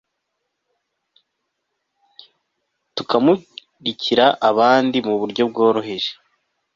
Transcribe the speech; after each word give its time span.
tukamurikira 2.95 4.25
abandi 4.49 4.97
Mu 5.07 5.15
Buryo 5.21 5.43
Bworoheje 5.51 6.11